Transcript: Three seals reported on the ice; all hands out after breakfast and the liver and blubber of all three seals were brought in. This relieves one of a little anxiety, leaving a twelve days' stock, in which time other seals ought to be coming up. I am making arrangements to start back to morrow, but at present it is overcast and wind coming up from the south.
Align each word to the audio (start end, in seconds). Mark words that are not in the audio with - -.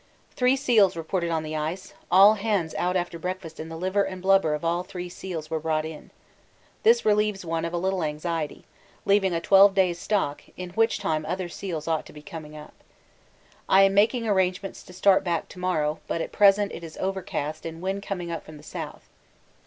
Three 0.31 0.55
seals 0.55 0.97
reported 0.97 1.29
on 1.29 1.43
the 1.43 1.55
ice; 1.55 1.93
all 2.09 2.33
hands 2.33 2.73
out 2.73 2.95
after 2.97 3.19
breakfast 3.19 3.59
and 3.59 3.69
the 3.69 3.75
liver 3.75 4.01
and 4.01 4.19
blubber 4.19 4.55
of 4.55 4.65
all 4.65 4.81
three 4.81 5.09
seals 5.09 5.51
were 5.51 5.59
brought 5.59 5.85
in. 5.85 6.09
This 6.81 7.05
relieves 7.05 7.45
one 7.45 7.65
of 7.65 7.71
a 7.71 7.77
little 7.77 8.01
anxiety, 8.03 8.65
leaving 9.05 9.31
a 9.31 9.39
twelve 9.39 9.75
days' 9.75 9.99
stock, 9.99 10.41
in 10.57 10.71
which 10.71 10.97
time 10.97 11.23
other 11.27 11.47
seals 11.49 11.87
ought 11.87 12.07
to 12.07 12.13
be 12.13 12.23
coming 12.23 12.57
up. 12.57 12.73
I 13.69 13.83
am 13.83 13.93
making 13.93 14.27
arrangements 14.27 14.81
to 14.81 14.93
start 14.93 15.23
back 15.23 15.47
to 15.49 15.59
morrow, 15.59 15.99
but 16.07 16.19
at 16.19 16.31
present 16.31 16.71
it 16.71 16.83
is 16.83 16.97
overcast 16.97 17.63
and 17.63 17.79
wind 17.79 18.01
coming 18.01 18.31
up 18.31 18.43
from 18.43 18.57
the 18.57 18.63
south. 18.63 19.07